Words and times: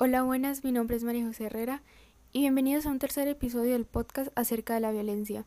Hola, 0.00 0.22
buenas, 0.22 0.62
mi 0.62 0.70
nombre 0.70 0.96
es 0.96 1.02
María 1.02 1.26
José 1.26 1.46
Herrera 1.46 1.82
y 2.32 2.42
bienvenidos 2.42 2.86
a 2.86 2.90
un 2.90 3.00
tercer 3.00 3.26
episodio 3.26 3.72
del 3.72 3.84
podcast 3.84 4.30
acerca 4.36 4.74
de 4.74 4.80
la 4.80 4.92
violencia. 4.92 5.44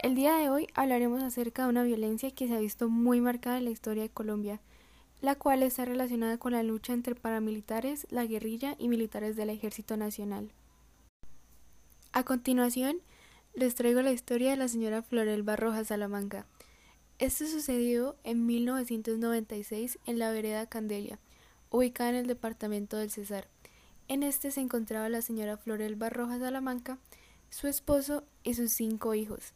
El 0.00 0.14
día 0.14 0.36
de 0.36 0.50
hoy 0.50 0.68
hablaremos 0.74 1.20
acerca 1.20 1.64
de 1.64 1.70
una 1.70 1.82
violencia 1.82 2.30
que 2.30 2.46
se 2.46 2.54
ha 2.54 2.60
visto 2.60 2.88
muy 2.88 3.20
marcada 3.20 3.58
en 3.58 3.64
la 3.64 3.72
historia 3.72 4.04
de 4.04 4.08
Colombia, 4.08 4.60
la 5.20 5.34
cual 5.34 5.64
está 5.64 5.84
relacionada 5.84 6.38
con 6.38 6.52
la 6.52 6.62
lucha 6.62 6.92
entre 6.92 7.16
paramilitares, 7.16 8.06
la 8.08 8.24
guerrilla 8.24 8.76
y 8.78 8.86
militares 8.86 9.34
del 9.34 9.50
Ejército 9.50 9.96
Nacional. 9.96 10.52
A 12.12 12.22
continuación, 12.22 12.98
les 13.52 13.74
traigo 13.74 14.00
la 14.00 14.12
historia 14.12 14.52
de 14.52 14.58
la 14.58 14.68
señora 14.68 15.02
Florelba 15.02 15.56
Rojas 15.56 15.88
Salamanca. 15.88 16.46
Esto 17.18 17.46
sucedió 17.46 18.14
en 18.22 18.46
1996 18.46 19.98
en 20.06 20.20
la 20.20 20.30
vereda 20.30 20.68
Candelia, 20.68 21.18
ubicada 21.68 22.10
en 22.10 22.14
el 22.14 22.26
departamento 22.28 22.96
del 22.96 23.10
Cesar. 23.10 23.48
En 24.12 24.22
este 24.22 24.50
se 24.50 24.60
encontraba 24.60 25.08
la 25.08 25.22
señora 25.22 25.56
Florelba 25.56 26.10
Rojas 26.10 26.40
Salamanca, 26.40 26.98
su 27.48 27.66
esposo 27.66 28.24
y 28.42 28.52
sus 28.52 28.70
cinco 28.70 29.14
hijos. 29.14 29.54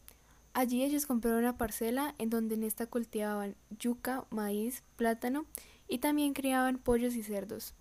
Allí 0.54 0.82
ellos 0.82 1.04
compraron 1.04 1.40
una 1.40 1.58
parcela 1.58 2.14
en 2.16 2.30
donde 2.30 2.54
en 2.54 2.62
esta 2.62 2.86
cultivaban 2.86 3.54
yuca, 3.78 4.24
maíz, 4.30 4.82
plátano 4.96 5.44
y 5.88 5.98
también 5.98 6.32
criaban 6.32 6.78
pollos 6.78 7.16
y 7.16 7.22
cerdos. 7.22 7.74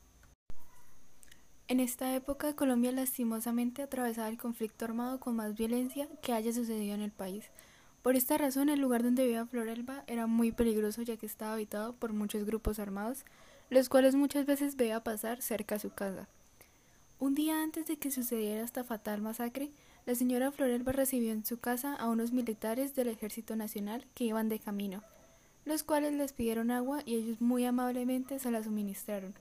En 1.69 1.79
esta 1.79 2.13
época 2.13 2.57
Colombia 2.57 2.91
lastimosamente 2.91 3.81
atravesaba 3.81 4.27
el 4.27 4.37
conflicto 4.37 4.83
armado 4.83 5.21
con 5.21 5.37
más 5.37 5.55
violencia 5.55 6.09
que 6.21 6.33
haya 6.33 6.51
sucedido 6.51 6.93
en 6.93 7.01
el 7.01 7.13
país. 7.13 7.51
Por 8.01 8.17
esta 8.17 8.37
razón 8.37 8.67
el 8.67 8.81
lugar 8.81 9.01
donde 9.01 9.23
vivía 9.23 9.45
Florelba 9.45 10.03
era 10.07 10.27
muy 10.27 10.51
peligroso 10.51 11.03
ya 11.03 11.15
que 11.15 11.25
estaba 11.25 11.53
habitado 11.53 11.95
por 11.95 12.11
muchos 12.11 12.43
grupos 12.43 12.79
armados, 12.79 13.23
los 13.69 13.87
cuales 13.87 14.13
muchas 14.15 14.45
veces 14.45 14.75
veía 14.75 15.05
pasar 15.05 15.41
cerca 15.41 15.75
a 15.75 15.79
su 15.79 15.91
casa. 15.91 16.27
Un 17.25 17.33
día 17.33 17.63
antes 17.63 17.87
de 17.87 17.97
que 17.97 18.11
sucediera 18.11 18.63
esta 18.63 18.83
fatal 18.83 19.19
masacre, 19.19 19.71
la 20.05 20.13
señora 20.13 20.51
Florelba 20.51 20.91
recibió 20.91 21.31
en 21.31 21.43
su 21.43 21.57
casa 21.57 21.95
a 21.95 22.07
unos 22.07 22.31
militares 22.31 22.93
del 22.93 23.07
Ejército 23.07 23.55
Nacional 23.55 24.05
que 24.13 24.25
iban 24.25 24.47
de 24.47 24.59
camino, 24.59 25.01
los 25.65 25.81
cuales 25.81 26.13
les 26.13 26.33
pidieron 26.33 26.69
agua 26.69 27.01
y 27.03 27.15
ellos 27.15 27.41
muy 27.41 27.65
amablemente 27.65 28.37
se 28.37 28.51
la 28.51 28.61
suministraron, 28.61 29.33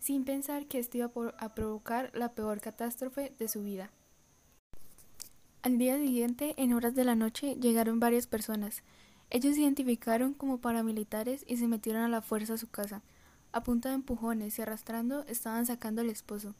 sin 0.00 0.24
pensar 0.24 0.66
que 0.66 0.80
esto 0.80 0.98
iba 0.98 1.12
a 1.38 1.54
provocar 1.54 2.10
la 2.12 2.32
peor 2.32 2.60
catástrofe 2.60 3.32
de 3.38 3.46
su 3.46 3.62
vida. 3.62 3.92
Al 5.62 5.78
día 5.78 5.96
siguiente, 5.96 6.54
en 6.56 6.72
horas 6.72 6.96
de 6.96 7.04
la 7.04 7.14
noche, 7.14 7.54
llegaron 7.54 8.00
varias 8.00 8.26
personas. 8.26 8.82
Ellos 9.30 9.54
se 9.54 9.60
identificaron 9.60 10.34
como 10.34 10.58
paramilitares 10.58 11.44
y 11.46 11.56
se 11.56 11.68
metieron 11.68 12.02
a 12.02 12.08
la 12.08 12.20
fuerza 12.20 12.54
a 12.54 12.58
su 12.58 12.68
casa. 12.68 13.00
A 13.52 13.62
punta 13.62 13.90
de 13.90 13.94
empujones 13.94 14.58
y 14.58 14.62
arrastrando 14.62 15.24
estaban 15.28 15.66
sacando 15.66 16.00
al 16.00 16.10
esposo 16.10 16.56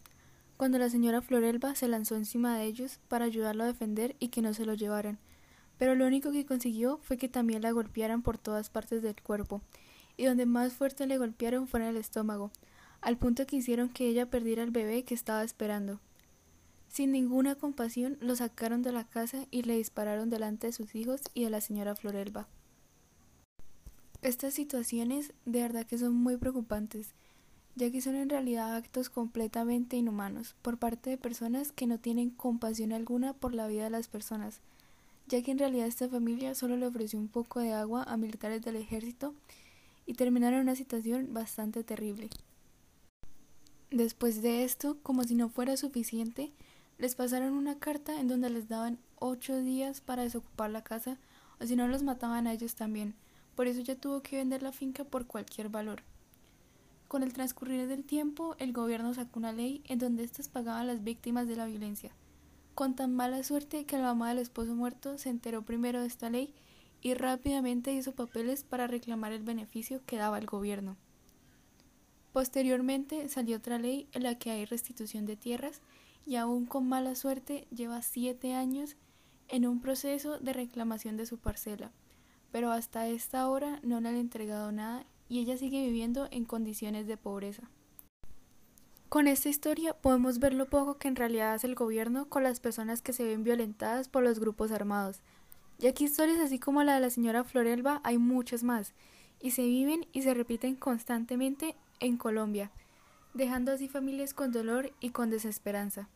cuando 0.59 0.79
la 0.79 0.91
señora 0.91 1.23
Florelba 1.23 1.77
se 1.77 1.87
lanzó 1.87 2.17
encima 2.17 2.59
de 2.59 2.65
ellos 2.65 2.99
para 3.07 3.25
ayudarlo 3.25 3.63
a 3.63 3.69
defender 3.69 4.17
y 4.19 4.29
que 4.29 4.43
no 4.43 4.53
se 4.53 4.67
lo 4.67 4.75
llevaran. 4.75 5.19
Pero 5.79 5.95
lo 5.95 6.05
único 6.05 6.33
que 6.33 6.45
consiguió 6.45 6.99
fue 6.99 7.17
que 7.17 7.29
también 7.29 7.63
la 7.63 7.71
golpearan 7.71 8.23
por 8.23 8.39
todas 8.39 8.69
partes 8.69 9.01
del 9.01 9.23
cuerpo, 9.23 9.63
y 10.17 10.25
donde 10.25 10.47
más 10.47 10.73
fuerte 10.73 11.07
le 11.07 11.17
golpearon 11.17 11.69
fue 11.69 11.79
en 11.81 11.87
el 11.87 11.97
estómago, 11.97 12.51
al 13.01 13.17
punto 13.17 13.47
que 13.47 13.55
hicieron 13.55 13.89
que 13.89 14.09
ella 14.09 14.27
perdiera 14.27 14.65
el 14.65 14.73
bebé 14.73 15.05
que 15.05 15.15
estaba 15.15 15.45
esperando. 15.45 16.01
Sin 16.89 17.13
ninguna 17.13 17.55
compasión 17.55 18.19
lo 18.21 18.35
sacaron 18.35 18.83
de 18.83 18.91
la 18.91 19.05
casa 19.05 19.47
y 19.53 19.63
le 19.63 19.77
dispararon 19.77 20.29
delante 20.29 20.67
de 20.67 20.73
sus 20.73 20.97
hijos 20.97 21.21
y 21.35 21.45
de 21.45 21.51
la 21.51 21.61
señora 21.61 21.95
Florelba. 21.95 22.49
Estas 24.23 24.55
situaciones 24.55 25.33
de 25.45 25.63
verdad 25.63 25.87
que 25.87 25.99
son 25.99 26.15
muy 26.15 26.37
preocupantes 26.37 27.15
ya 27.79 27.93
que 27.93 28.01
son 28.01 28.17
en 28.17 28.29
realidad 28.29 28.75
actos 28.75 29.09
completamente 29.09 29.97
inhumanos 29.97 30.57
por 30.63 30.79
parte 30.79 31.11
de 31.11 31.17
personas 31.17 31.71
que 31.71 31.87
no 31.87 31.99
tienen 31.99 32.31
compasión 32.31 32.93
alguna 32.93 33.35
por 33.35 33.55
la 33.55 33.69
vida 33.69 33.85
de 33.85 33.91
las 33.91 34.09
personas, 34.09 34.61
ya 35.29 35.43
que 35.43 35.53
en 35.53 35.59
realidad 35.59 35.87
esta 35.87 36.09
familia 36.09 36.57
solo 36.57 36.77
le 36.77 36.87
ofreció 36.87 37.21
un 37.21 37.29
poco 37.29 37.61
de 37.61 37.73
agua 37.73 38.03
a 38.03 38.17
militares 38.17 38.63
del 38.63 38.75
ejército 38.75 39.33
y 40.07 40.15
terminaron 40.15 40.61
una 40.61 40.75
situación 40.75 41.33
bastante 41.33 41.85
terrible. 41.85 42.29
Después 43.93 44.43
de 44.43 44.65
esto, 44.65 44.99
como 45.05 45.23
si 45.23 45.37
no 45.37 45.49
fuera 45.49 45.77
suficiente, 45.77 46.51
les 46.99 47.15
pasaron 47.15 47.53
una 47.53 47.79
carta 47.79 48.21
en 48.21 48.27
donde 48.27 48.51
les 48.51 48.69
daban 48.69 48.99
ocho 49.21 49.57
días 49.57 50.01
para 50.01 50.25
desocupar 50.25 50.71
la 50.71 50.83
casa 50.83 51.17
o 51.61 51.67
si 51.67 51.77
no 51.77 51.87
los 51.87 52.03
mataban 52.03 52.49
a 52.49 52.53
ellos 52.53 52.75
también. 52.75 53.15
Por 53.55 53.69
eso 53.69 53.81
ya 53.83 53.95
tuvo 53.95 54.21
que 54.21 54.37
vender 54.37 54.65
la 54.65 54.73
finca 54.73 55.05
por 55.05 55.27
cualquier 55.27 55.69
valor. 55.69 56.03
Con 57.09 57.23
el 57.23 57.33
transcurrir 57.33 57.89
del 57.89 58.05
tiempo, 58.05 58.55
el 58.59 58.75
gobierno 58.75 59.15
sacó 59.15 59.39
una 59.39 59.53
ley 59.53 59.83
en 59.87 59.99
donde 59.99 60.25
éstas 60.25 60.51
pagaban 60.51 60.83
a 60.83 60.85
las 60.85 61.03
víctimas 61.03 61.49
de 61.49 61.57
la 61.57 61.65
violencia. 61.65 62.13
Con 62.75 62.95
tan 62.95 63.15
mala 63.15 63.43
suerte 63.43 63.87
que 63.87 63.97
la 63.97 64.05
mamá 64.05 64.29
del 64.29 64.39
esposo 64.39 64.75
muerto 64.75 65.17
se 65.17 65.31
enteró 65.31 65.63
primero 65.63 66.03
de 66.03 66.07
esta 66.07 66.29
ley 66.29 66.55
y 67.01 67.15
rápidamente 67.15 67.95
hizo 67.95 68.13
papeles 68.13 68.63
para 68.63 68.87
reclamar 68.87 69.33
el 69.33 69.43
beneficio 69.43 70.03
que 70.05 70.19
daba 70.19 70.39
el 70.39 70.45
gobierno. 70.45 70.97
Posteriormente 72.35 73.31
salió 73.31 73.57
otra 73.57 73.79
ley 73.79 74.07
en 74.13 74.23
la 74.23 74.35
que 74.35 74.51
hay 74.51 74.67
restitución 74.67 75.25
de 75.25 75.37
tierras 75.37 75.81
y 76.27 76.37
aún 76.37 76.67
con 76.67 76.87
mala 76.87 77.15
suerte 77.15 77.67
lleva 77.75 78.03
siete 78.03 78.53
años 78.53 78.97
en 79.49 79.67
un 79.67 79.81
proceso 79.81 80.39
de 80.39 80.53
reclamación 80.53 81.17
de 81.17 81.25
su 81.25 81.39
parcela, 81.39 81.91
pero 82.53 82.71
hasta 82.71 83.09
esta 83.09 83.49
hora 83.49 83.81
no 83.83 83.99
le 83.99 84.11
han 84.11 84.17
entregado 84.17 84.71
nada 84.73 85.07
y 85.29 85.41
ella 85.41 85.57
sigue 85.57 85.85
viviendo 85.85 86.29
en 86.31 86.45
condiciones 86.45 87.07
de 87.07 87.17
pobreza. 87.17 87.71
Con 89.09 89.27
esta 89.27 89.49
historia 89.49 89.95
podemos 89.95 90.39
ver 90.39 90.53
lo 90.53 90.67
poco 90.67 90.99
que 90.99 91.09
en 91.09 91.17
realidad 91.17 91.55
hace 91.55 91.67
el 91.67 91.75
gobierno 91.75 92.29
con 92.29 92.43
las 92.43 92.61
personas 92.61 93.01
que 93.01 93.15
se 93.15 93.25
ven 93.25 93.43
violentadas 93.43 94.09
por 94.09 94.23
los 94.23 94.39
grupos 94.39 94.71
armados. 94.71 95.21
Y 95.79 95.87
aquí 95.87 96.05
historias 96.05 96.39
así 96.39 96.59
como 96.59 96.83
la 96.83 96.95
de 96.95 97.01
la 97.01 97.11
señora 97.11 97.45
Florelba 97.45 98.01
hay 98.05 98.19
muchas 98.19 98.63
más, 98.65 98.93
y 99.41 99.53
se 99.53 99.63
viven 99.63 100.07
y 100.13 100.23
se 100.23 100.35
repiten 100.35 100.75
constantemente 100.75 101.75
en 102.01 102.17
Colombia, 102.17 102.71
dejando 103.35 103.73
así 103.73 103.89
familias 103.89 104.35
con 104.35 104.53
dolor 104.53 104.93
y 105.01 105.11
con 105.11 105.31
desesperanza. 105.31 106.09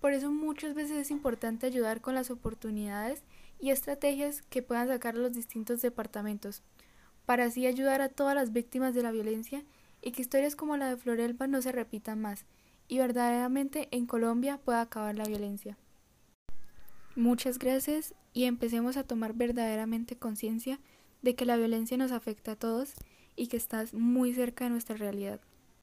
Por 0.00 0.12
eso 0.12 0.30
muchas 0.30 0.74
veces 0.74 0.96
es 0.96 1.10
importante 1.10 1.66
ayudar 1.66 2.00
con 2.00 2.14
las 2.14 2.30
oportunidades 2.30 3.22
y 3.58 3.70
estrategias 3.70 4.42
que 4.42 4.62
puedan 4.62 4.88
sacar 4.88 5.14
los 5.14 5.32
distintos 5.32 5.82
departamentos, 5.82 6.62
para 7.30 7.44
así 7.44 7.64
ayudar 7.64 8.00
a 8.00 8.08
todas 8.08 8.34
las 8.34 8.52
víctimas 8.52 8.92
de 8.92 9.04
la 9.04 9.12
violencia 9.12 9.62
y 10.02 10.10
que 10.10 10.20
historias 10.20 10.56
como 10.56 10.76
la 10.76 10.88
de 10.88 10.96
Florelba 10.96 11.46
no 11.46 11.62
se 11.62 11.70
repitan 11.70 12.20
más 12.20 12.44
y 12.88 12.98
verdaderamente 12.98 13.86
en 13.92 14.06
Colombia 14.06 14.58
pueda 14.58 14.80
acabar 14.80 15.14
la 15.14 15.26
violencia. 15.26 15.78
Muchas 17.14 17.60
gracias 17.60 18.16
y 18.32 18.46
empecemos 18.46 18.96
a 18.96 19.04
tomar 19.04 19.34
verdaderamente 19.34 20.16
conciencia 20.16 20.80
de 21.22 21.36
que 21.36 21.46
la 21.46 21.56
violencia 21.56 21.96
nos 21.96 22.10
afecta 22.10 22.50
a 22.50 22.56
todos 22.56 22.94
y 23.36 23.46
que 23.46 23.56
está 23.56 23.84
muy 23.92 24.34
cerca 24.34 24.64
de 24.64 24.70
nuestra 24.70 24.96
realidad. 24.96 25.40